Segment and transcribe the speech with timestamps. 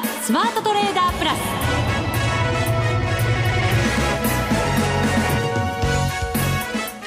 [0.00, 1.36] ザ・スマートトレーダープラス。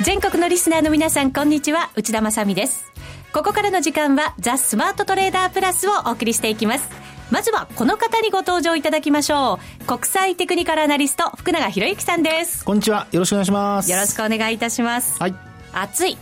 [0.03, 1.89] 全国のリスナーの皆さんこんにちは。
[1.95, 2.85] 内田まさです。
[3.31, 6.87] ここからの時間はザ・スマートトレーダープラスをお送りしていきます。
[7.31, 9.85] まずはこの方にご登場いただきましょう。
[9.85, 12.63] 国際テクニカルアナリスト福永博之さんです。
[12.63, 13.07] こんにちは。
[13.11, 13.89] よろしくお願いします。
[13.89, 15.19] よろしくお願いいたします。
[15.19, 15.35] はい。
[15.73, 16.15] 暑い。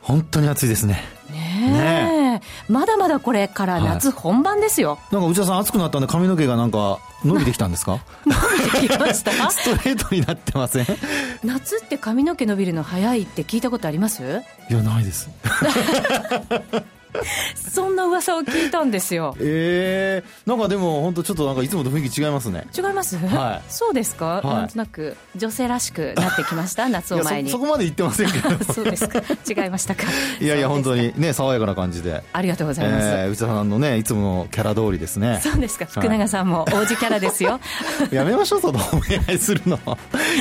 [0.00, 2.72] 本当に暑いですねねえ。
[2.72, 7.98] まだまだこれから夏本番ですよ、なんか内田さん暑くなったんで髪の毛がなんか伸びてきたんですか？
[8.26, 8.34] 伸
[8.82, 9.32] びてきました？
[9.50, 10.86] ストレートになってません？
[11.44, 14.42] 夏って髪の毛伸びるの早いって聞いたことあります？
[14.70, 15.28] いやないです
[17.54, 19.34] そんな噂を聞いたんですよ。
[19.40, 22.66] ええー、なんかでも本当ちょっとなんかいつもと雰囲気違いますね。
[22.76, 26.88] 違います、はい、そうですか、はい、なんとなく女性らしくなってきました？
[26.90, 28.50] 夏を前にそこまで言ってませんけど。
[28.72, 29.20] そうですか。
[29.48, 30.04] 違いましたか？
[30.40, 32.22] いやいや本当にね爽やかな感じで。
[32.32, 35.40] ありがとうございます、えー、内田さんのねいつものキャラ通りですね。
[35.42, 35.86] そうですか。
[35.86, 37.60] 福永さんも王子キャラですよ、は
[38.10, 39.78] い、やめましょうそのお願いするの。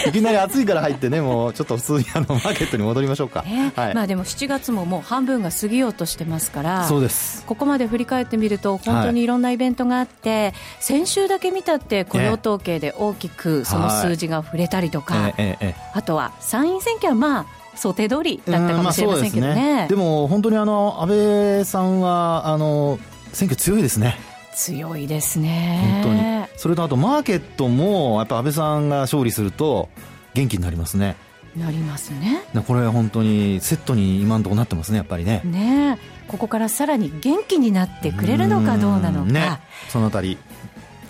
[0.07, 7.45] いきなり暑いから入ってねもうちょっと普通にあのマーケットに戻りましょうか、ねはい、まあでも7月ももう半分が過ぎようとしてますからそうです。
[7.45, 15.57] ここまで振り返ってみると本当にいろんなイベントがあって、はい、先週だけ見たって雇用統計で大きくその数字が触れたりとか、はい、
[15.93, 19.53] あとは参院選挙はまあ想定通りだったかもしれませんけどね。
[19.53, 19.87] まあ、でね。
[19.89, 22.99] でも本当にあの安倍さんはあの
[23.33, 24.17] 選挙強いですね。
[24.53, 26.01] 強いですね。
[26.03, 26.45] 本当に。
[26.57, 29.89] それとあとマーケットもやっぱ安倍さんが勝利すると
[30.33, 31.15] 元気になりますね。
[31.55, 32.43] なりますね。
[32.67, 35.41] これは本当にセットに今のところなってますねやっぱりね。
[35.45, 35.97] ね
[36.29, 40.37] ここからさらに元気になってくれるのかどうなのか、ね、そのあたり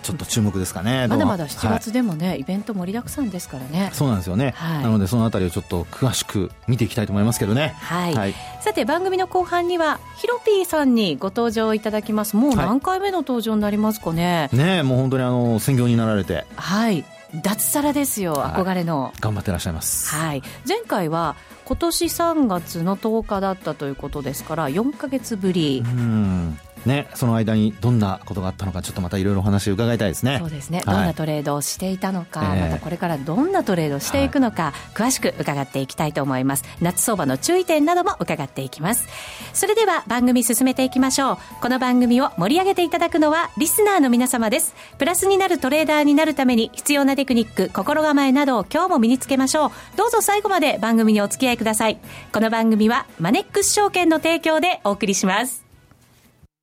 [0.01, 1.07] ちょっと注目ですかね。
[1.07, 3.91] まだまだ7月でもね、はい、イベント盛りだくさんですからね。
[3.93, 12.37] そうなんですよね、はい、なのでそのあたりをちょっと詳しく見ていきたいと思いますけどね、はい、はい、さて番組の後半にはヒロピーさんにご登場いただきます。
[12.37, 16.45] もう何回目の登場になりますかね、ねもう本当にあの専業になられて。
[16.55, 17.03] はい
[17.35, 21.35] 脱サラですよ、憧れの、頑張ってらっしゃいます、はい、前回は
[21.65, 25.83] 今年3月の10日だったということですから4か月ぶり。
[25.85, 30.37] うんね、その間にどんなことがあったのかちょっとまたいろいろお話を伺いたいですね。
[30.39, 36.63] そうですね、はい、どんなトレードをしていたのか、またこれからどんなトレードをしていくのか、はい、詳しく伺っていきたいと思います。
[36.81, 39.07] 夏相場の注意点なども伺っていきます。
[39.53, 41.37] それでは番組進めていきましょう。
[41.61, 44.75] この番組を盛り上げていただくのはリスナーの皆様です。
[44.97, 49.71] プラスになるトレーダーになるために必要なテクニック心構えなどを今日も身につけましょう。
[49.97, 51.99] どうぞ最後まで番組にお付き合いください。
[52.31, 55.68] この番組はマネックス証券の提供でお送りします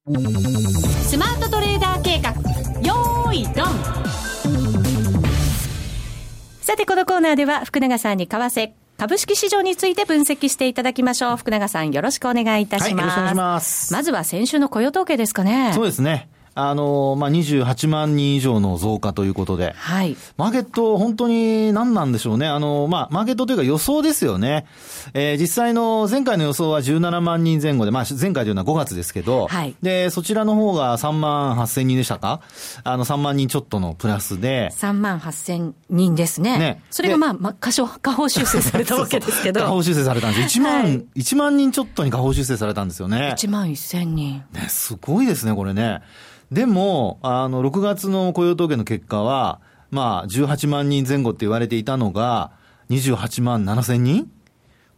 [0.07, 2.31] スマートトレーダー計画
[2.81, 3.67] よーいドン
[6.61, 11.37] さてこのコーナーでは福永さんに為替株式市場について分析していただきましょう。
[11.37, 12.95] 福永さんよろしくお願いいたします。
[12.95, 13.93] はい、よろしくお願いします。
[13.93, 15.73] まずは先週の雇用統計ですかね。
[15.75, 16.29] そうですね。
[16.57, 19.75] あの、まあ、28万人以上の増加ということで。
[19.77, 20.17] はい。
[20.39, 22.47] マーケット、本当に何なんでしょうね。
[22.47, 24.67] あの、まあ、マーケットというか予想ですよね。
[25.13, 29.77] えー、実際の前回の予想は17万人前後で、まあ、前回というのは5月ですけど、はい。
[29.83, 32.41] で、そちらの方が3万8千人でしたか？
[32.85, 34.71] あの、3万人ちょっとのプラスで。
[34.73, 36.59] 3万8千人ですね。
[36.59, 36.83] ね。
[36.91, 39.61] それがまあ、まあ、過小、下方修正されたわけですけど。
[39.61, 40.59] 下方修正されたんです。
[40.59, 43.35] 1万、はい、1万人ちょっとに下方修正されたんですよね。
[43.37, 44.43] 1万1千人。
[44.53, 46.01] ね、すごいですね、これね。
[46.51, 52.51] でも、あの、6月の雇用統計の結果は、まあ、18万人前後って言われていたのが、
[52.91, 54.31] 28万7千人？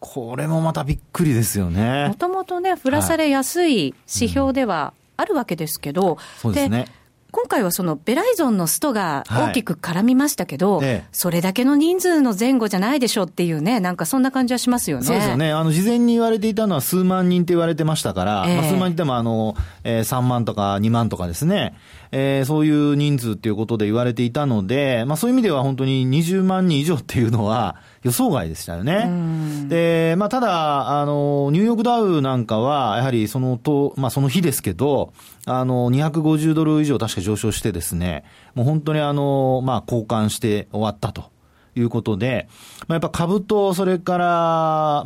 [0.01, 2.09] これもまたびっくりですよね。
[2.09, 6.87] もともとね、降らされやすい指標ではあるわけですけど、そうですね。
[7.31, 15.05] 今回はそのベライゾンのストが大きく絡みましたけど、はいええ、それだけの人数の前後じゃないでしょうっていうね、なんかそんな感じはしますよね。
[15.05, 15.53] そうですよね。
[15.53, 21.75] あの、事前に言われていたのは数万人って言われてましたから、えまあ、数万人でもあの、えー、3万とか2万とかですね、
[22.11, 29.69] えー、そういう人数っていうことで言われていたので、まあそういう意味では本当に20万人以上っていうのは予想外でしたよね。
[29.69, 35.13] で、まあただ、あの、ニューヨークダウなんかは、やはりそのと、まあその日ですけど、
[35.47, 41.38] あの、250ドル以上確か上昇してですね、もう本当にあの、まあ交換して終わったと。
[41.79, 42.49] いうことで、
[42.87, 44.25] まあ、やっぱ株と、それから、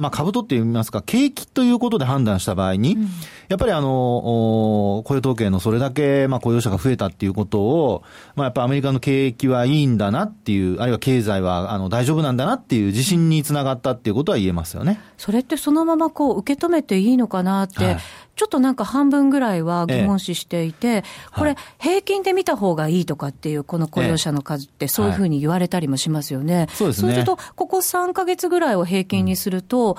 [0.00, 3.08] まあ、株とって言いますか、景気ということで判断した場合に、うん、
[3.48, 8.02] やっぱりあの、雇用統計のそれだけ、まあ、雇用者が増えたっていうことを、
[8.34, 15.00] まあ、やっぱアメリカの景気はいいんだなっていう、あるいは経済は、あの、大丈夫なんだなっていう自信につながったっていうことは言えますよね。
[15.18, 17.98] それってそのままこう、受け止めていいのかなって、はい
[18.34, 21.04] ちょっとなんか半分ぐらいは疑問視していて、ええ、
[21.36, 26.56] これ、平均で見た方がいいとかっていう、この雇用者の数って、そういうふうに言われたりもしますよね。
[26.56, 29.96] はい、そうですすると、ここ3か月ぐらいを平均にすると、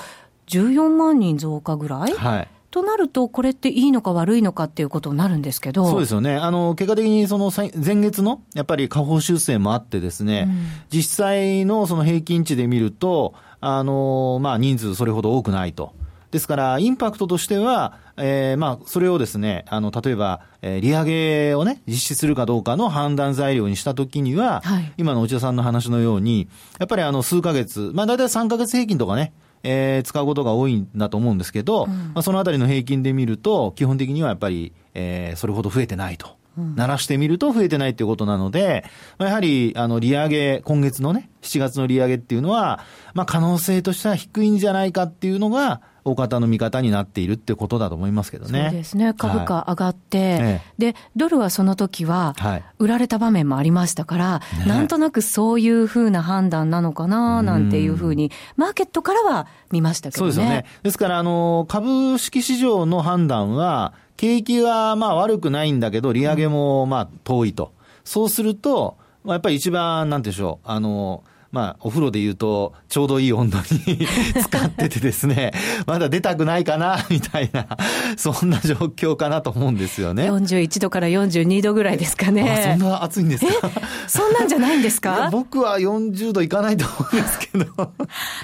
[0.48, 5.88] 14万人増加ぐらい、はいとなると、これっていいのか悪いのかっていうことになるんですけど。
[5.88, 6.38] そうですよね。
[6.38, 15.94] あの、結果的にその前月の、やっぱり下方修正もあってですね、うん、実際のその平均値で見ると、あの、まあ、人数それほど多くないと。
[16.32, 26.48] ですから、インパクトとしては、えー、まあ、それをですね、あの、例えば、えー、利上げをね、実施するかどうかの判断材料にしたときには、はい、今の内田さんの話のように、
[26.80, 29.34] やっぱりあの、数ヶ月、まあ、大体3ヶ月平均とかね、
[29.64, 36.38] えー、使うことが多いんだと思うんですけど、うん、まあ、そのあたりの平均で見ると、基本的にはやっぱり、えー、それほど増えてないと。
[36.56, 38.86] 鳴らしてみると増えてないということなので、
[39.18, 42.84] まあ、やはり、あの、利上げ、今月のね、7月の利上げっていうのは、
[43.16, 48.68] まあ、可能性としては低いんじゃないかっていうのが、大方の見方になっているってことだと思いますけどね。
[48.70, 49.14] そうですね。
[49.14, 52.36] 株価上がって、はい、で、ドルはその時は、
[52.80, 60.32] 売られた場面もありましたから、はい、なんとなくそういうふうな判断なのかな、なんていうふうに、マーケットからは見ましたけどね。
[60.32, 60.66] そうですよね。
[60.84, 67.74] ですから、あの、株式市場の判断は、景気はまあ悪くないんだけど、利上げもまあ遠いと。
[68.04, 71.24] そうすると、まあ、やっぱり一番、なんでしょう、あの、
[71.54, 74.08] まあ、お風呂で言うと、ちょうどいい温度に
[74.42, 75.52] 使っててですね、
[75.86, 77.68] まだ出たくないかな、みたいな、
[78.18, 80.32] そんな状況かなと思うんですよね。
[80.32, 82.76] 41度から42度ぐらいですかね。
[82.80, 83.70] そんな暑いんですか？
[84.08, 85.30] そんなんじゃないんですか？
[85.32, 87.66] 僕は40度いかないと思うんですけど。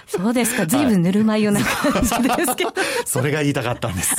[0.05, 0.67] そうですか。
[0.67, 2.73] ずいぶんぬるま湯な感じですけど。
[3.05, 4.15] それが言いたかったんです。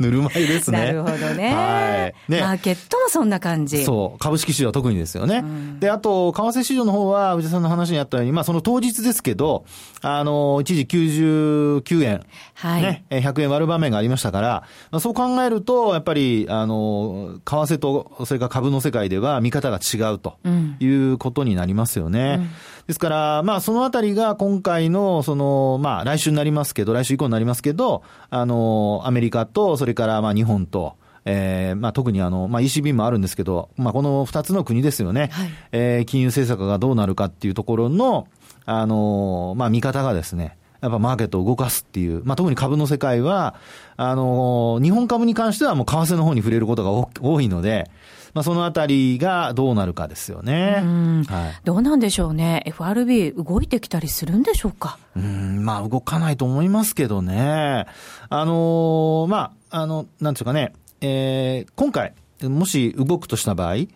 [0.00, 0.78] ぬるま湯ですね。
[0.86, 1.54] なるほどね。
[1.54, 2.32] はい。
[2.32, 2.40] ね。
[2.40, 3.84] マーケットもそんな感じ。
[3.84, 4.18] そう。
[4.18, 5.36] 株式市場は特にですよね。
[5.44, 9.64] うん、で、あと、為替市場の方は、内田さんの話にあったように、まあ、その当日ですけど、
[10.02, 12.24] あの、一時99円、
[12.54, 12.82] はい。
[12.82, 14.48] ね、100円割る場面がありましたから、
[14.90, 20.38] まあ、そう考えると、やっぱり、あの、為替と、それから株の世界では見方が違うと
[20.80, 22.36] いうことになりますよね。
[22.38, 22.50] うん、
[22.86, 30.96] ですから、まあ、そのあたりが今回の、その、まあ、来週になりますけど、来週以降になりますけど、あの、アメリカと、それからまあ日本と、
[31.30, 35.28] えー、まあ特にあの、まあ ECB もあるんですけど、まあこの二つの国ですよね。
[35.30, 38.26] はい、えー、金融政策がどうなるかっていうところの、
[38.64, 43.56] あの、まあ見方がですね、やっぱマーケットを動かすっていう、まあ、特に株の世界は、
[43.96, 47.90] あの、日本株に関してはもう為替の方に触れることが多いので、
[48.32, 50.82] まあ、そのあたりがどうなるかですよね。
[51.28, 52.62] はい、どうなんでしょうね。
[52.66, 54.98] FRB 動いてきたりするんでしょうか？
[55.16, 57.86] うん、まあ動かないと思いますけどね。
[58.28, 63.88] あのまあ、あの、なんていうかね、えー、今回、もし動くとした場合、例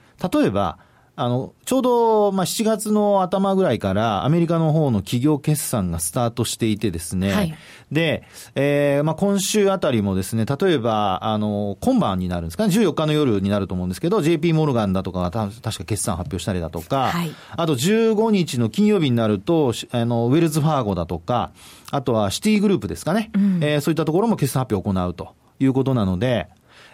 [0.46, 0.78] えば、
[1.14, 7.32] あの、ちょうど、まあ、7月の頭ぐらいからアメリカの方の企業決算がスタートしていてですね。
[7.32, 7.54] はい、
[7.90, 21.52] で、えー、まあ、今週あたりもですね、例えば、あの、今晩になるんですかね、14日の夜になると思うんですけど、JP モルガンだとかが確か決算発表したりだとか、はい、あと15日の金曜日になると、あの、ウェルズファーゴだとか、
[21.90, 26.48] あとはシティグループですかね、うん、えー、そういったところも決算発表を行うということなので、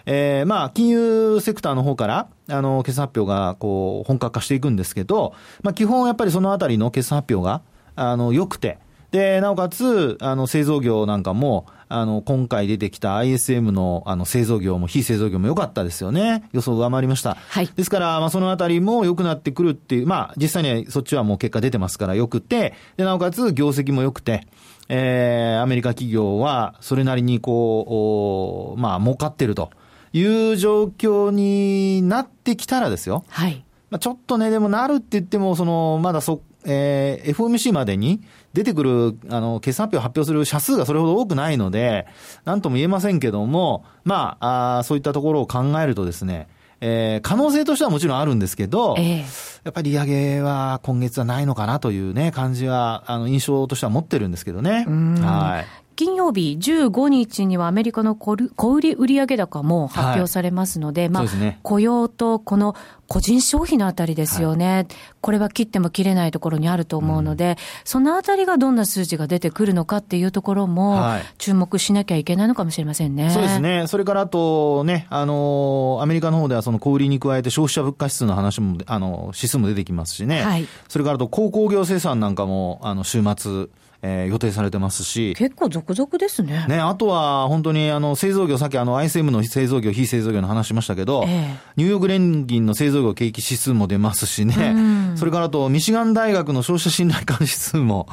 [0.07, 7.63] えー、まあ、金融セクターの方から、あの、決算発表が、こう、本格化していくんですけど、まあ、基本やっぱりそのあたりの決算発表が、
[7.97, 8.79] あの、良くて、
[9.11, 16.45] で、なおかつ、あの、製造業なんかも、あの、今回出てきた ISM の、あの、製造業も非製造業も良かったですよね。
[16.53, 17.39] 予想上回りました。
[17.49, 17.71] はい。
[17.75, 24.47] ですから、まあ、そのあたりも良くなってくるっていう、まあ、実際にはそっちはもう結果出てますから良くて、で、なおかつ業績も良くて、
[24.91, 29.71] えー、アメリカ企業はそれなりにこう、まあ、儲かってると。
[30.13, 33.25] いう状況になってきたらですよ。
[33.29, 33.65] はい。
[33.91, 38.21] まあ、ちょっとね、でもなるって言っても、その、まだそ、えー、FOMC までに
[38.53, 42.07] 出てくる、あの、決算発表発表する社数がそれほど多くないので、
[42.45, 46.49] なんとも言えませんけども、まあ、あそういったところを考えるとですね、
[46.81, 54.85] えー、可能性としてはもちろんあるんですけど、えー、やっぱり利上げは今月はないのかなというね、感じは、あの、印象としては持ってるんですけどね。
[55.21, 55.88] はい。
[55.99, 62.77] 金曜日15日にはアメリカの小売売上高も発表されますので、はい、まあ、ね、雇用とこの
[63.09, 64.87] 個人消費のあたりですよね、はい、
[65.21, 71.03] これは切っても切れないところにあると思うので、うん、そのあたりがどんな数字が出てくるのかっていうところも、
[71.39, 73.25] 注目しなきゃいけないのかもしれませんね。
[73.25, 73.89] はい、そうですね。
[73.89, 80.45] それからあとね、あの、アメリカの方ではその小売りに加えて消費者物価指数の話も、あの、指数も出てきますしね。
[80.45, 83.67] はい、それからあと鉱工業生産なんかも、あの、週末、
[84.03, 85.35] えー、予定されてますし。
[85.37, 86.67] 結構続々ですね。
[86.69, 98.09] ね、あとは本当にあの製造業、さっきあの ISM の製造業、非製造業の話しましたけど、えー、ニューヨーク連銀の製造業景気指数も出ますしね、それからあとミシガン大学の消費者信頼感指数も、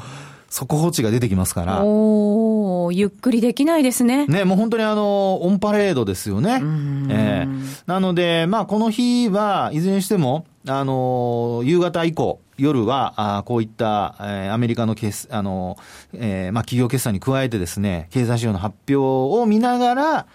[0.49, 1.81] 速報値が出てきますから。
[1.83, 4.25] おゆっくりできないですね。
[4.27, 6.61] ね、もう本当にあの、オンパレードですよね。
[7.09, 15.77] ええー、なので、まあこの日はいずれにしても、あの、夕方以降、夜は、あこういった、えー、アメリカの決、あの、
[16.13, 18.95] えー、まあ、企業決算に加えてですね、経済指標の発表
[19.39, 20.27] を見ながら、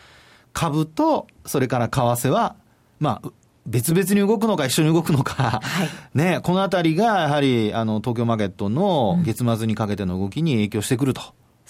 [0.53, 2.57] 株と、それから為替は、
[2.99, 3.31] まあ、
[3.67, 11.23] 別々に動くのか一緒に動くのか、はい、 ね、このあたりがやはり、あの、東京マーケットの月末にかけての動きに影響してくると。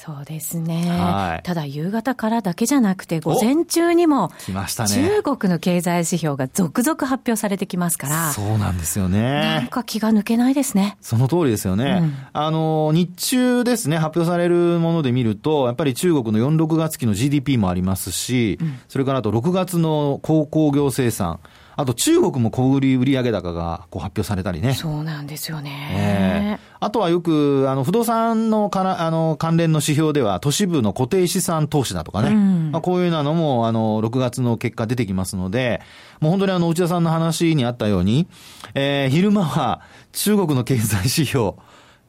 [0.03, 4.89] そうですね、はい、ただ夕方からだけじゃなくて、午前中にも、来ましたね。
[4.89, 9.43] 中国の経済指標が続々発表されてきますから、そうなんですよね。
[9.43, 10.97] なんか気が抜けないですね。
[11.03, 11.99] その通りですよね。
[12.03, 21.41] うん、あの、日中ですね、発表されるもので見ると、やっぱり中国の4、6月期の GDP もありますし、うん、それからあと6月の鉱工業生産、
[21.81, 24.75] あと中国も小売売上高がこう発表されたりね。
[24.75, 26.59] そうなんですよね。
[26.59, 32.29] えー、あとはよく、あの、不動産のからあの関連の指標では、都市部の固定資産投資だとかね。
[32.29, 35.81] うん、まあ、こういうなのも、あの、6月の結果出てきますので、
[36.21, 38.29] もう本当にあの、内田さんの話にあったように、
[38.75, 39.81] えー、昼間は
[40.13, 41.55] 中国の経済指標、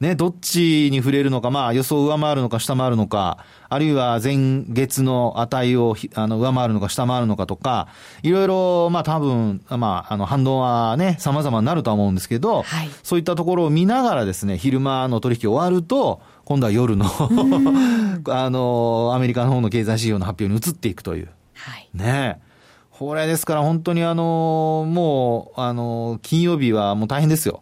[0.02, 7.86] ね、どっちに触れるのか、まあ予想を上回るのか下回るのか、あるいは前月の値をあの上回るのか下回るのかとか、
[8.24, 17.06] いろいろ、まあ多分、まああの反動はね、様々になるとは思うんですけど、はい、そういったところを見ながらですね、昼間の取引終わると、今度は夜の
[18.28, 21.28] あの、アメリカの方の経済指標の発表に移っていくという。
[21.54, 22.40] はい、ね
[22.98, 27.60] これですから本当にあの、もう、あの、金曜日はもう大変ですよ。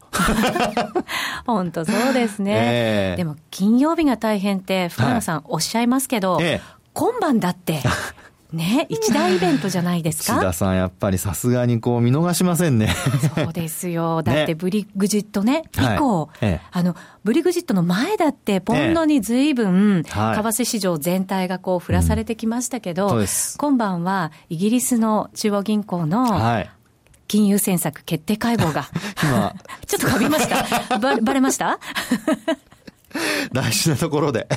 [1.46, 2.52] 本当そうですね。
[2.54, 6.60] えー、でも金曜日が大変って、福永さんおっしゃいますけど、はいえー、
[6.92, 7.80] 今晩だって、
[8.52, 10.34] ね、一大イベントじゃないですか？
[10.34, 12.88] 岸田さん、やっぱりさすがにこう見逃しませんね。
[13.34, 14.22] そうですよ。
[14.24, 23.26] だってブリグジットね、以降、はいええ、あの、ブリグジットの前だって、ポンドにずいぶん、為替市場全体がこう、振らされてきましたけど、うん、
[23.58, 26.70] 今晩はイギリスの中央銀行の、はい
[27.28, 28.86] 金融政策決定会合が。
[29.22, 29.54] 今。
[29.86, 30.48] ちょっとかびまし
[30.88, 31.78] たば、ばれました？
[33.52, 34.48] 大事なところで。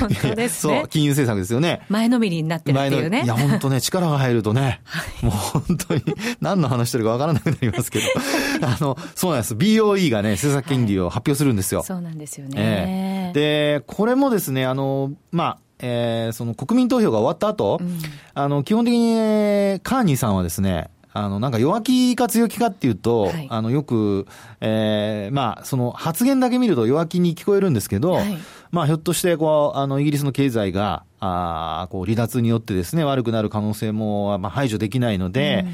[0.00, 0.80] 本当ですね。
[0.80, 1.82] そう、金融政策ですよね。
[1.88, 3.22] 前のめりになってるっていうね。
[3.24, 4.80] いや、本当ね、力が入るとね、
[5.22, 6.02] もう本当に
[6.40, 8.04] 何の話してるかわからなくなりますけど、
[8.66, 9.54] あの、そうなんです。
[9.54, 11.80] BOE がね、政策金利を発表するんですよ。
[11.80, 17.98] はい、そうなんですよね、えー、で、これもですね、あの、まあ、えー、その国民投票が終わった後、うん、
[18.34, 24.26] あの、基本的に、カーニーさんはですね、あの、なんか弱気か強気かっていうと、はい、あの、よく、
[24.60, 28.38] ええー、まあ、その発言だけ見ると弱気に聞こえるんですけど、はい、
[28.70, 35.64] まあ、ひょっとして、こう、あの、イギリスの経済が、あこう、離脱によってですね、悪くなる可能性も、まあ、排除できないので、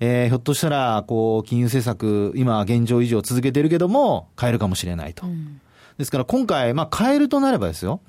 [0.00, 5.26] うん、えー、ひょっとしたら、こう、金融政策、今、現状維持を続けてるけども、変えるかもしれないと。
[5.26, 5.60] うん、
[5.98, 8.00] ですから、今回、まあ、変えるとなればですよ、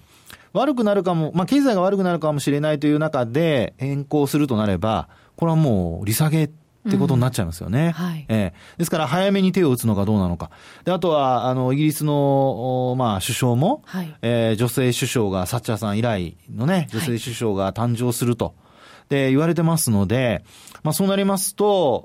[0.53, 6.49] 悪くなるかも、まあ、経済が悪くなるかもしれないという中で変更するとなれば、これはもう利下げ
[6.87, 7.87] ってことになっちゃいますよね。
[7.87, 8.25] うん、はい。
[8.29, 10.49] えー、ですから早めに手を打つのかどうなのか。
[10.85, 18.55] で、あとは、あの、イギリスの、まあ、首相も、はい、えー、女性首相が、サッチャーさん以来のね、女性首相が誕生すると。
[19.09, 20.43] で、言われてますので、
[20.83, 21.95] まあそうなりますと、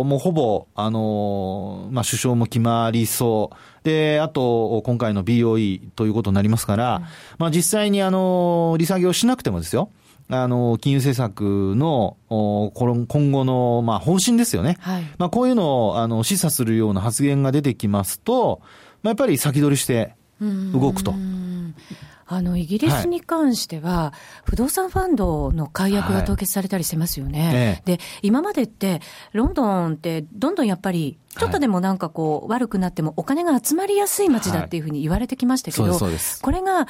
[0.00, 3.84] おもうほぼ、あのー、まあ首相も決まりそう。
[3.84, 7.02] で、あと、今回の BOE ということになりますから、うん、
[7.38, 9.90] まあ実際にあのー、利下げをしなくてもですよ。
[10.30, 14.76] あの、金融政策の、今後の、まあ、方針ですよね。
[14.80, 15.02] はい。
[15.16, 18.60] まあ、こういうのを、あの、示唆するような発言が出てきますと、
[19.02, 21.14] まあ、やっぱり先取りして動くと。
[22.30, 24.18] あの、イギリスに関しては、はい、
[24.50, 27.80] 不動産ファンドの解約が凍結されたりしてますよね。
[27.86, 29.00] はい、で、今までって、
[29.32, 36.86] ロンドンってどんどんやっぱり、ちょっとでもなんかこう、悪くなってもお金が集まりやすい街だっていうふうに言われてきましたけど、これが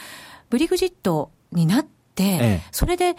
[0.50, 3.16] ブリグジットになって、ええ、それで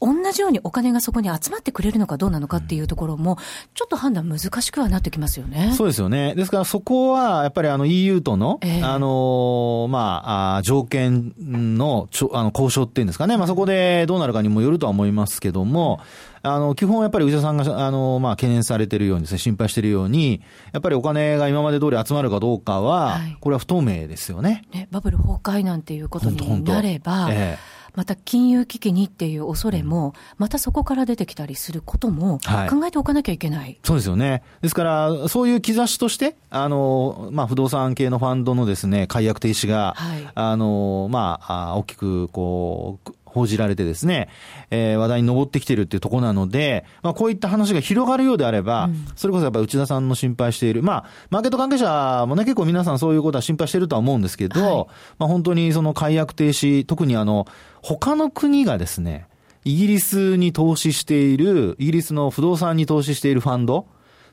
[0.00, 3.36] 同じようにお金がそこに集まってくれるのかどうなのかっていうところも、
[3.74, 5.74] ちょっと判断難しくはなってきますよね。
[5.76, 6.34] そうですよね。
[6.34, 13.36] ですからそこは、やっぱりあの EU との、えー、あの、まあ、条件のちょあの交渉っていうんですかね。
[13.36, 16.00] まあそこでどうなるかにもよるとは思いますけども、
[16.42, 20.40] あの、基本やっぱり内田さんが、あの、まあ、懸念されているようにですね、心配しているように、
[20.72, 24.62] やっぱりお金が今まで通り集まるかどうかは、はい、これは不透明ですよね。
[24.72, 32.38] ね、バブル崩壊なんていうことになれば、ええまた金融危機にっていう恐れも、またそこから出てきたりすることも
[32.70, 33.60] 考えておかなきゃいけない。
[33.60, 34.42] はい、そうですよね。
[34.60, 44.28] ですから、そういう兆しとして、あの、まあ、不動産系のファンドのですね、解約停止が、はい、あの、まあ、大きく、こう、報じられてですね、
[44.70, 54.86] えー、話題に上ってきているっていうところなので、まあ、こういった話が広がるようであれば、うん、それこそやっぱり内田さんの心配している、まあ、マーケット関係者もね、結構皆さんそういうことは心配しているとは思うんですけど、はい、
[55.18, 57.46] まあ、本当にその解約停止、特にあの、
[57.82, 59.26] 他の国がですね、
[59.64, 63.86] イギリスに投資している、イギリスの不動産に投資しているファンド、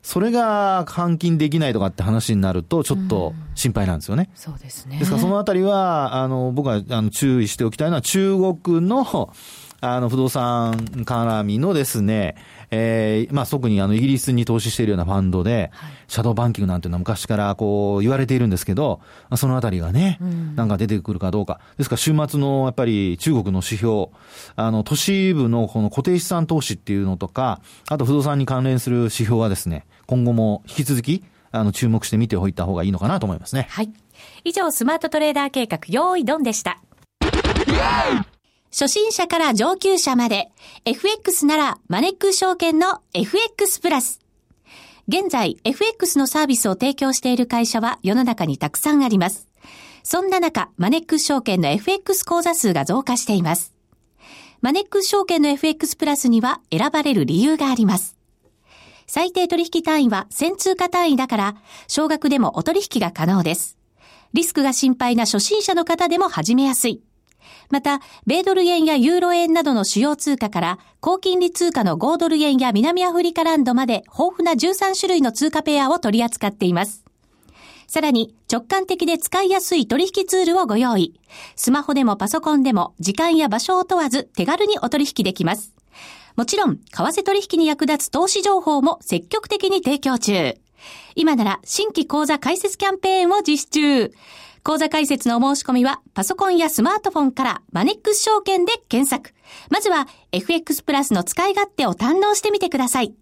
[0.07, 4.29] それが換金できないとかって話になると、ちょっと心配なんですよね。
[4.35, 4.99] そうですね。
[4.99, 9.33] ですからそのあたりは、あの、僕はあの注意しておきたいのは、中国の、
[9.81, 12.35] あの、不動産絡みのですね、
[12.71, 19.01] えー、まあ、特にあの、イギリスに投資しているようなファンドで、はい、シャドーバンキングなんていうのは昔からこう、言われているんですけど、
[19.35, 21.59] そのあたりがね、うん、なんか出てくるかどうか。
[21.77, 24.07] ですから週末のやっぱり中国の指標、
[24.55, 27.59] あの、都市部のこの固定資産投資っていうのとか、
[27.89, 33.67] あと不動産に関連する指標はですね、今後も引き続き、あの、注目して見ておいた方がいいのかなと思いますね。
[33.69, 33.91] はい。
[34.43, 36.81] 以上、スマートトレーダー計画、用意ドンでした。
[38.71, 40.49] 初心者から上級者まで、
[40.85, 44.19] FX ならマネック証券の FX プラス。
[45.07, 49.47] 現在、FX のサービスを提供している会社は世の中にたくさんあります。
[50.03, 53.73] そんな中、マネック証券の FX 口座数が増加しています。
[54.61, 58.16] マネック証券の FX プラスには選ばれる理由があります。
[59.07, 61.55] 最低取引単位は1000通貨単位だから、
[61.87, 63.77] 少額でもお取引が可能です。
[64.33, 67.01] リスクが心配な初心者の方でも始めやすい。
[67.69, 77.05] また、米ドル円やユーロ円などの主要通貨から、高金利通貨の5ドル円や南アフリカランドまで豊富な13種類の通貨ペアを取り扱っています。
[77.87, 81.17] さらに、直感的で使いやすい取引ツールをご用意。
[81.55, 85.76] スマホでもパソコンでも、時間や場所を問わず手軽にお取引できます。
[86.37, 90.55] もちろん、為替取引に役立つ投資情報も積極的に提供中。
[91.15, 94.13] 今なら、新規講座開設キャンペーンを実施中。
[94.63, 99.33] 講座開設のお申し込みは、パソコンやスマートフォンからマネックス証券で検索。
[99.71, 103.15] まずは、FX プラスの使い勝手を堪能してみてください。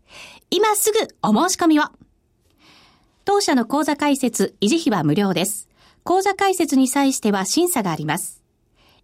[0.49, 1.83] 今すぐお申し込みを。
[3.23, 5.69] 当社の講座開設、維持費は無料です。
[6.03, 8.44] 講座開設に際しては審査があります。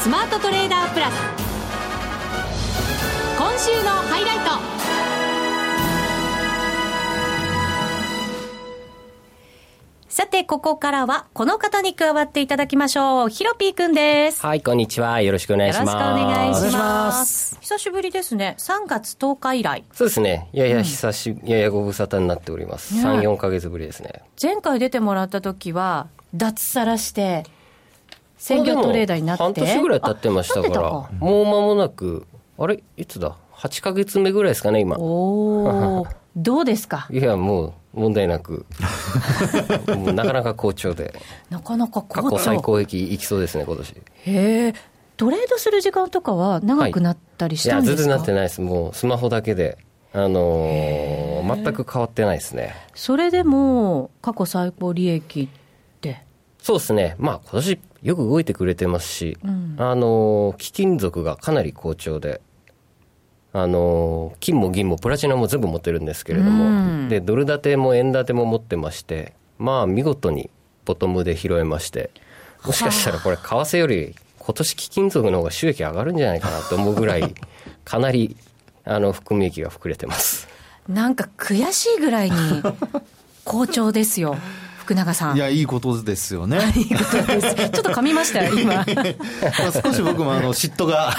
[0.00, 1.14] スマートトレーダープラス
[3.36, 4.70] 今週のハイライト
[10.08, 13.28] さて、ここからは、この方に加わっていただきましょう。
[13.28, 14.40] ヒロピーくんです。
[14.40, 15.20] はい、こんにちは。
[15.20, 15.92] よろしくお願いします。
[15.92, 17.58] よろしくお願いします。
[17.60, 18.56] 久しぶりですね。
[18.58, 19.84] 3月10日以来。
[19.92, 20.48] そうですね。
[20.52, 22.94] やや久し、うん、ややご無沙汰になっております。
[22.94, 24.22] ね、3、4か月ぶりですね。
[24.40, 27.44] 前回出てもらった時は、脱サラして、
[28.40, 29.42] 専業トレーダーになって。
[29.42, 30.90] 半年ぐらい経ってましたから。
[30.90, 32.26] もう間もなく
[32.58, 32.82] あれ？
[32.96, 34.96] いつだ？8か月目ぐらいですかね今。
[34.96, 37.06] おお どうですか？
[37.10, 38.64] いやもう問題なく。
[40.14, 41.14] なかなか好調で。
[41.50, 42.22] なかなか好調。
[42.22, 43.90] 過去最高益いきそうですね今年。
[43.90, 44.74] へえ
[45.18, 48.62] トレードする時間とかは長くなったりしたんですか、はい、いや全然なってないです。
[48.62, 49.76] もうスマホだけで。
[50.12, 52.74] あのー、全く変わってないですね。
[52.96, 56.24] それでも過去最高利益って。
[56.58, 57.14] そうですね。
[57.18, 62.40] まあ今年よく動いてくれてますし、うん、あの貴金属がかなり好調で、
[63.52, 66.68] あの金も銀もプラチナも全部持ってるんですけれども、う
[67.06, 70.50] ん、でドル建ても円建ても持ってまして、まあ、見事に
[70.84, 72.10] ボトムで拾えまして、
[72.64, 77.34] もしかしたらこれ、為替より今年貴金属の方が収益上がるんじゃないかなと思うぐらい、
[77.84, 78.36] かなり
[78.84, 80.48] あの含み益が膨れてます。
[80.88, 82.36] なんか悔しいぐらいに
[83.44, 84.36] 好調ですよ。
[84.90, 85.36] 福永さん。
[85.36, 86.58] いや、いいことですよね。
[86.74, 87.54] いいことです。
[87.54, 88.84] ちょっと噛みましたよ、今。
[88.84, 91.14] 少し僕もあの、 嫉妬が。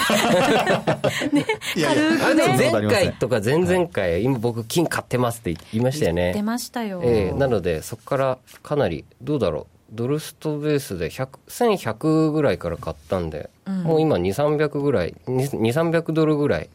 [1.31, 1.45] ね、
[1.81, 2.57] 軽くね。
[2.57, 6.21] 前回とか前々回、今僕金買ってますって言いましたよね。
[6.23, 6.99] 言ってましたよ。
[7.01, 9.95] ええー、なので、そこからかなり、どうだろう。
[9.95, 16.69] ドルストベースで1100ぐらいから買ったんで、うん、もう今2、300ぐらい、2、300ドルぐらい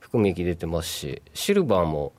[0.00, 2.12] 含み益出てますし、シルバーも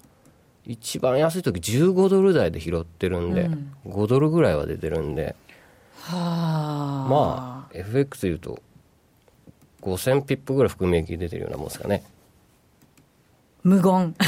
[0.66, 5.36] 一番安い時15ドル台で拾ってるんで、うん、5ドルぐらいは出てるんで、
[6.02, 8.60] はあ、まあ FX でいうと
[9.82, 12.04] 5000ピップぐらい含み益出てるようなもんですかね。
[13.64, 14.14] 無言。
[14.20, 14.24] 言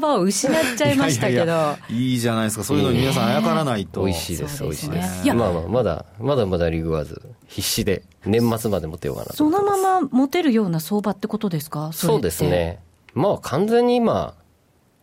[0.00, 1.44] 葉を失っちゃいましたけど。
[1.44, 2.64] いやいやいいじゃないですか。
[2.64, 5.26] そういうのに皆さんあやからないと、美味しいです美味しいです。
[5.34, 11.90] まあまあまだまだまだリグワーズ必死で年末まで持てようかなそのまま持てるような相場ってことですか？
[11.92, 12.80] そうですね
[13.14, 14.34] まあ完全に今、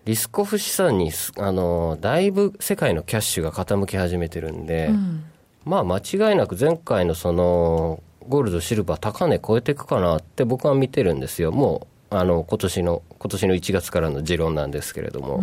[0.06, 5.26] リスクオフ資産に、あの、だいぶ世界のキャッシュが傾き始めてるんで、うん、
[5.66, 11.52] まあ間違いなく前回のその、ゴールド、シルバー、高値超えていくかなって僕は見てるんですよ。
[11.52, 15.40] もあの今年の今年の1月からの持論なんですけれども、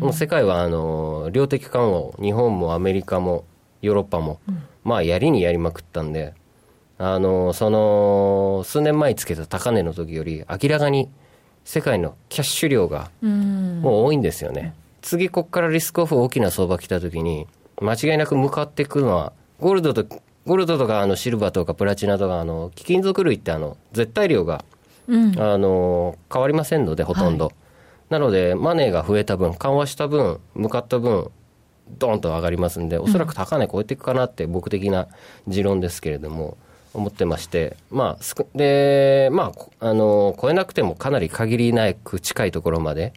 [0.00, 3.44] もう世界はあの量的緩和を日本もアメリカも
[3.80, 6.34] ヨーロッパも、うん、まあやりにやりまくったんで、
[6.98, 11.08] あのその数年前つけた高値の時より明らかに
[11.64, 14.74] 世界のキャッシュ量がもう多いんですよね。
[15.02, 17.46] 次ここからリスクオフ大きな相場来た時に
[17.80, 20.04] 間違いなく向かっていくのはゴールドと
[20.46, 24.64] ゴールドとかあのシルバーとかプラチナとかあの貴金属類ってあの絶対量が、
[25.08, 27.54] うん、あの変わりませんのでほとんど、はい、
[28.10, 31.30] なのでマネーが増えた分緩和した分向かった分
[31.98, 35.08] ドーンと上がりますんでおそらく高値超えていくかなって僕的な
[35.46, 36.56] 持論ですけれども、
[36.94, 43.12] 思ってまして、まあ、で、まあ、あの、超えなくてもかなり限りなく近いところまで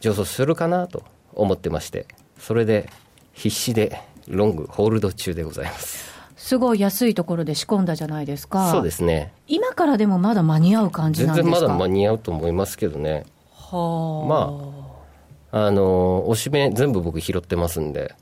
[0.00, 1.02] 上昇するかなと
[1.34, 2.06] 思ってまして、
[2.38, 2.88] それで
[3.32, 6.14] 必死でロングホールド中でございます。
[6.36, 8.70] すごい安いところで仕込んだじゃないですか。
[8.70, 9.32] そうですね。
[9.48, 11.50] 今からでもまだ間に合う感じなんですか？
[11.50, 13.24] 全然まだ間に合うと思いますけどね。
[13.52, 14.28] はあ。
[15.52, 18.14] まあ、あの、おしめ全部僕拾ってますんで。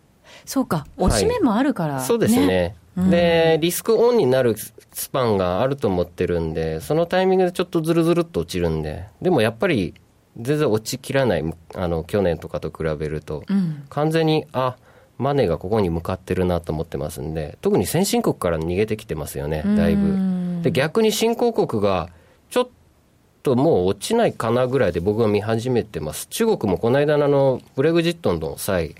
[0.47, 2.77] そうか、おしめもあるから、はい、そうですね。
[2.97, 9.95] で、リスクオンになるスパンがあると思ってるんで、そのタイミングでちょっとずるずるっと落ちるんで、でもやっぱり
[10.41, 14.77] 全然落ちきらない、あの去年とかと比べると、うん、完全に、あ
[15.17, 20.63] マネーがここに向かってるなと思ってますんで、特に先進国から逃げてきてますよね、だいぶ。
[20.63, 22.11] で、逆に新興国が、
[22.51, 22.69] ちょっ
[23.43, 26.27] ともう落ちないかなぐらいで僕は見始めてます。
[26.29, 28.95] 中国もこの間のあのブレグジットの際、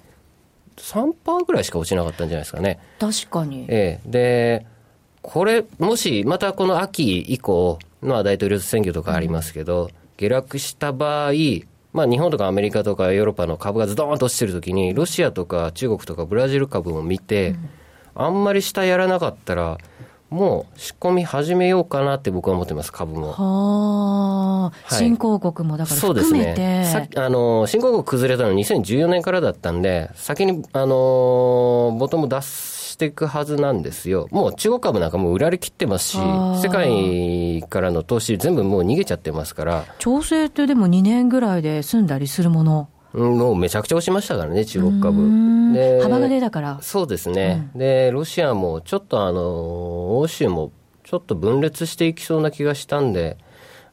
[0.77, 2.79] 3%ぐらいしか落ちなかったんじゃないですかね。
[2.99, 3.67] 確かに。
[3.69, 4.11] ええ。
[4.11, 4.67] で、
[5.23, 11.33] これ、もし、またこの秋以降、まあ大統領選挙とかありますけど、うん、下落した場合、
[11.93, 17.69] まあ日本とかアメリカとかヨーロッパの株がズドーンと落ちてるときに、ロシアとか中国とかブラジル株を見て、うん、
[18.17, 19.79] あんまり下やらなかったら、
[20.31, 23.33] もう仕込み始めようかなって僕は思ってます、株も。
[23.33, 26.25] はあ、新興国もだから含めて。
[26.25, 27.11] そうですね。
[27.17, 34.29] あの、新興国崩れたの2014年からだったんで、先に、あの、ボトム出していくはずなんですよ。
[34.31, 39.85] もう中国株なんかも売られきってますし、世界からの投資全部もう逃げちゃってますから。
[39.99, 45.73] 調整ってでも2年ぐらいで済んだりするものもうめちゃくちゃ押しましたからね、中国株。
[45.73, 46.79] で幅が出たから。
[46.83, 50.73] そうですね、うん、で、ロシアもちょっとあの、欧州も
[51.05, 53.39] ちょっと分裂していきそうな気がしたんで、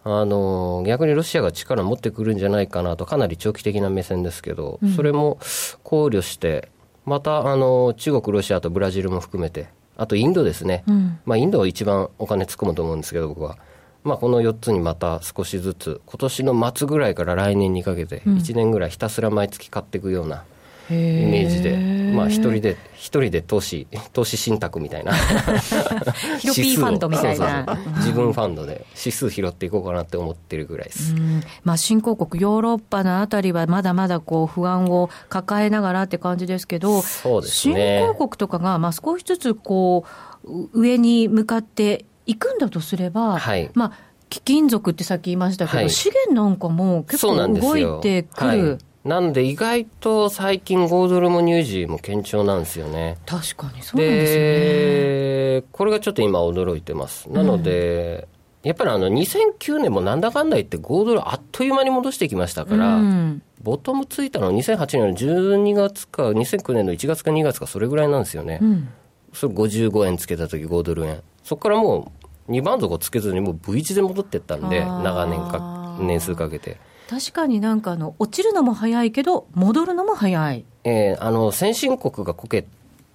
[0.03, 5.38] あの逆にロシアが力を持ってくるんじゃないかなと、かなり長期的な目線ですけど、うん、それも
[5.84, 6.69] 考慮して、
[7.05, 13.57] またあの中国、ロシアとブラジルも含めて、あとインドですね、うん、まあ、インドは一番お金突っ込むと思うんですけど、僕は。
[14.03, 20.43] まあ、この4つにまた少しずつ、今年の末ぐらいから来年にかけて、1年ぐらいひたすら毎月買っていくような
[20.89, 21.77] イメージで、
[22.13, 25.13] まあ、一人で、一人で投資、投資信託みたいな。
[26.39, 27.77] ヒロピーファンドみたいな。
[27.97, 31.15] 自分ファンドで指数拾っていこうかなって思ってるぐらいです。
[31.63, 40.03] まあ、新興国、ヨーロッパのあたりはまだまだこう不安を抱えながらって感じですけど、そうですね、新興国とかが、まあ、少しずつこ
[40.43, 43.91] う、上に向かって行くんだとすれば、はい、まあ、
[44.29, 48.77] 貴金属ってさっき言いましたけど、はい、資源なんかも結構動いてくる。
[49.03, 53.17] なんで意外と最近5ドルも乳児も堅調なんですよね。
[53.25, 55.67] 確かにそうなんですね。
[55.71, 57.29] これがちょっと今驚いてます。
[57.31, 58.27] なので、
[58.63, 68.60] うん、やっぱりあの2009年もなんだかんだ言って5ドルあっという間に戻してきましたから、うん、ボトムついたのは2008年の12月か2009年の1月か2月かそれぐらいなんですよね。
[68.62, 68.89] うん、
[69.34, 71.23] それ55円つけた時5ドル円。
[71.43, 72.12] そこからも
[72.47, 76.77] う2番底つけずにもう V 字で戻ってったんで、長年か、年数かけて。
[77.10, 80.65] 確かになんかあの、落ちるのも早いけど、戻るのも早い。
[80.84, 82.65] えー、あの、先進国がこけ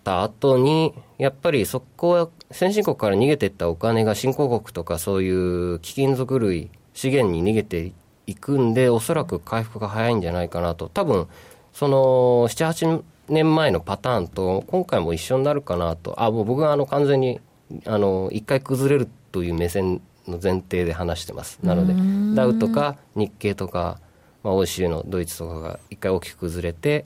[0.04, 7.92] た後に、やっぱりそこは、先進国から逃げていったお金が新興国とかそういう貴金属類、資源に逃げて
[8.26, 10.88] いくんで、おそらく回復が早いんじゃないかなと。
[10.88, 11.26] 多分、
[11.72, 16.22] その、7、8年前のパターンと、今回も一緒になるかなと。
[16.22, 17.40] あ、もう僕はあの、完全に
[17.84, 21.58] あの一回崩れるという目線の前提で話してます。
[21.62, 21.94] なので、
[22.34, 24.00] ダウとか日経とか、
[24.42, 27.02] まあ、欧州のドイツとかが一回大きく崩れて、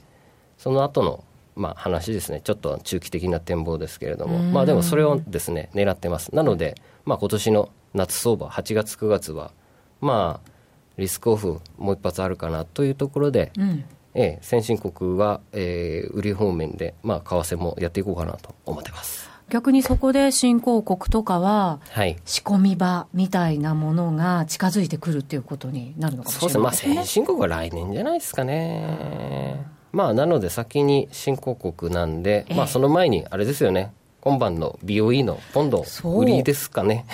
[0.58, 1.24] その後の
[1.56, 6.34] まあ話ですね、ちょっと中期的な展望ですけれども、まあでもそれをですね、狙ってます。
[6.34, 9.52] なので、まあ今年の夏相場、8月、9月は、
[10.00, 10.50] まあ、
[10.96, 19.29] リスクオフもう一発あるかなというところで、うん、ええ、先進国は、えー、売り方面で、まあ、為替もやっていこうかなと思ってます。
[19.50, 21.80] 逆にそこで新興国とかは、
[22.24, 26.62] 仕込み場みたいなものが近づいてくるっていうことになるのかもしれないですね。
[26.62, 26.94] そうですね。
[26.94, 29.66] まあ、先進国は来年じゃないですかね。
[29.92, 33.92] まあ、なので先に新興国なんで、まあ、その前に、あれですよね。
[34.20, 37.06] 今晩の BOE のポンド売りですかね。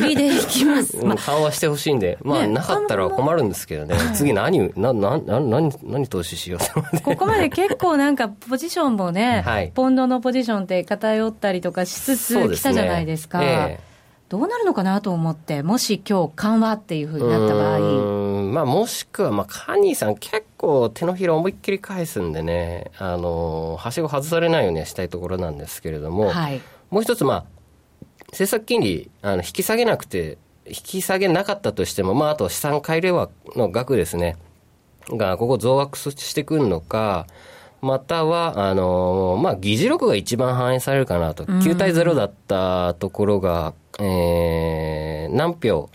[0.00, 13.40] 売りでいきます、 まあ、緩和してほしいんでまあ、なかったら困るんですけどね、次何ななな何何投資しようここまで結構なんかポジションもね、はい、ポンドのポジションって偏ったりとかしつつ来たじゃないですか。
[14.32, 17.80] えーどうなるのかなと思って、もし今日緩和っていうふうになった場合。
[18.50, 27.44] まあ、もしくは、まあ、カニーさん結構手のひら思いっきり返すんでね、あの、はしご外されないようにはしたいところなんですけれども、はい、もう一つ、まあ、
[28.28, 34.38] 政策金利、あの、引き下げなくて、引き下げなかったとしても、まあ、あと資産改良の額ですね、
[35.10, 37.26] が、ここ増額してくるのか、
[37.82, 41.44] または、あのまあ、議事録が一番反映されるかなと。
[41.44, 45.90] 9対0だったところが、えー、何票、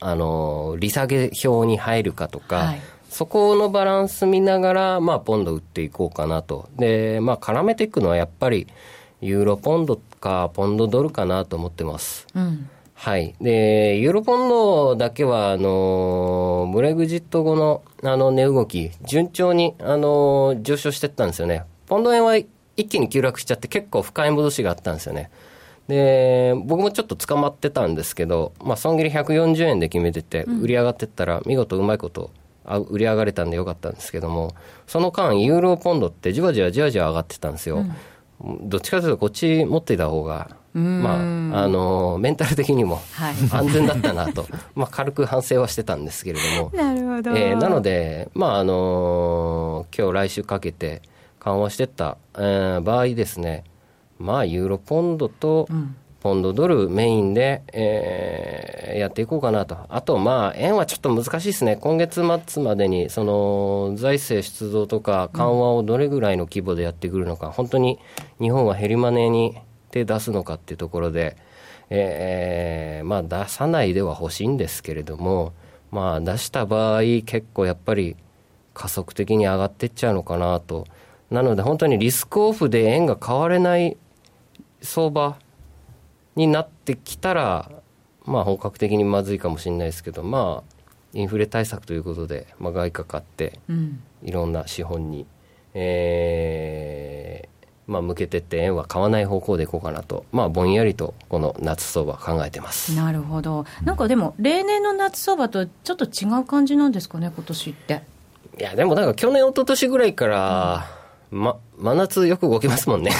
[0.00, 6.68] あの利下げ表に入るかとか、はい、そこのバランス見ながら、まあ、ポンド売っていこうかなと。
[6.76, 8.66] で、まあ、絡めていくのはやっぱり、
[9.20, 12.26] ユーロポンドか、ポンドドルかなと思ってます。
[12.34, 12.68] うん
[13.02, 13.34] はい。
[13.40, 21.64] で、ユーロポンドだけは、あの、ブレグジット後の、あの、値動き、順調に、あの、上昇していったんですよね。
[21.86, 25.30] ポンド円は一気に急落しちゃって結構深い戻しがあったんですよね。
[25.90, 32.30] で、僕もちょっと捕まってたんですけど、まあ、損切り140円で決めてて、売り上がってったら、見事うまいこと、
[32.90, 34.54] 売り上がれたんでよかったんですけども、
[34.86, 37.84] その間、ユーロポンドってじわじわじわじわ上がってたんですよ。
[38.40, 38.68] うん。
[38.68, 43.00] どっちかというとこっち持っていた方が、まあ、あのメンタル的にも
[43.52, 46.70] 安全だったなと、 まあ、軽く反省はしてたんですけれども。
[46.72, 51.02] なるほど、えー、なので、まああの今日来週かけて
[51.40, 53.64] 緩和していった、えー、場合ですね
[54.20, 59.78] まあユーロポンドと、うんポンドドルメインで、えー、やっていこうかなと。
[59.88, 61.76] あと、まあ、円はちょっと難しいですね。
[61.76, 67.98] 今月末までに、その、財政出動とか緩和をどれぐらいの規模でやってくるのか、うん、本当に
[68.38, 69.56] 日本は減りマネーに
[69.90, 71.38] 手出すのかっていうところで、
[71.88, 75.54] えー、まあ、出さないでは欲しいんですけれども、
[75.90, 78.16] まあ、出した場合、結構やっぱり
[78.74, 80.86] 加速的に上がっていっちゃうのかなと。
[81.30, 83.96] なので、本当にリスクオフで円が買われない
[84.82, 85.38] 相場、
[86.36, 87.70] になってきたら、
[88.24, 90.76] まあ、本格的にまずいかもしれないですけど、まあ、
[91.12, 93.58] インフレ対策ということで、まあ、外貨買って、
[94.22, 95.26] いろんな資本に、
[95.74, 97.50] えー
[97.90, 102.94] まあ、向けてって円は買わない方向でいこうかなと、まあ、ぼんやりとこの夏相場考えてます。
[102.94, 108.02] なるほど、なんかでも、例年の夏相場とちょっと違う感じなんですかね、今年って。
[108.58, 110.86] いや、でもなんか去年、一昨年ぐらいから、
[111.32, 111.42] うん。
[111.42, 113.10] ま、真夏よく動きますもんね。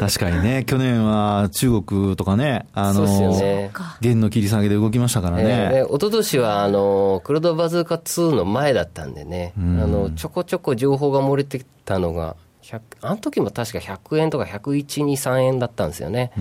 [0.00, 5.70] 確かにね、去年は中国とかね、あの、ね、元の切り下げで動きましたからね。
[5.72, 12.36] えー、一昨年は、あの、クロドバズーカ2の前だったんでね、あの、ちょこちょこ情報が漏れてきたのが、
[13.00, 16.32] あの時も確か100円とか101、2、3円だったんですよね。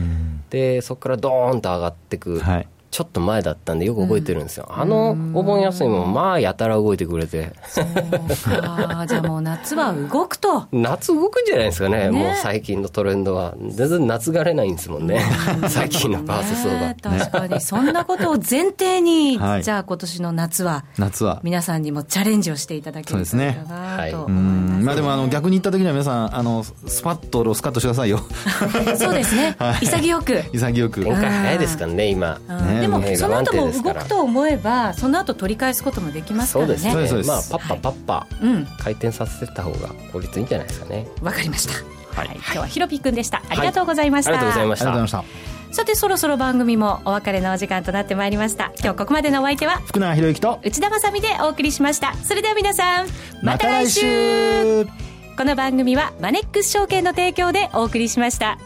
[0.49, 2.39] で、そこからドーンと上がってく。
[2.39, 7.51] はいちょっと前だったんでよく覚えてるんですよ、うん、あのお盆休みもまあやたら動いてくれて。
[7.67, 7.85] そう
[8.61, 9.05] か。
[9.05, 10.67] じゃあもう夏は動くと。
[10.71, 13.53] 夏動くんじゃないですかね、ね、もう最近のトレンドは。
[13.67, 15.21] 全然夏がれないんですもんね、
[15.67, 17.59] 最近のパース相場、ね、確かに。
[17.59, 21.41] そんなことを前提に、 はい、じゃあ今年の夏は夏は。
[21.43, 28.21] 皆さんにもチャレンジをしていただけるといいかなと思います、まあでもあの逆に言った時には皆さんあのスパッとロスカットしてくださいよ。
[28.97, 30.43] そうですね、 はい、潔く。
[30.53, 31.03] 潔く。
[31.03, 36.77] 展開早いですからね今、ねでもその後も動くと思えばその後取り返すこともできますからね。
[36.77, 37.23] そうですね。
[37.23, 38.27] まあパッパパッパ、
[38.83, 41.07] 回転させてた方が効率いいんじゃないですかね。
[41.21, 41.73] わかりました。
[42.19, 43.41] はい、今日はひろぴくんでした。
[43.49, 45.23] ありがとうございました、ありがとうございました。
[45.71, 48.71] さてそろそろ番組もお別れのお時間となってまいりました。
[48.79, 52.13] 今日ここまでのお相手は福永博之と内田まさでお送りしました。
[52.23, 53.07] それでは皆さん
[53.41, 54.87] また来週。
[55.37, 58.57] この番組はマネックス証券の提供でお送りしました。